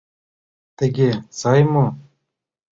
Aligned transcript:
Тыге 0.77 1.09
сай 1.39 1.61
мо? 1.71 1.85